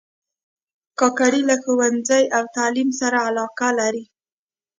کاکړي 0.99 1.41
له 1.49 1.55
ښوونځي 1.63 2.23
او 2.37 2.43
تعلیم 2.57 2.89
سره 2.99 3.17
علاقه 3.27 3.67
لري. 3.79 4.03